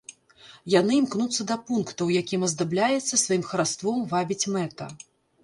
[0.73, 4.91] Яны імкнуцца да пункта, у якім аздабляецца, сваім хараством вабіць мэта.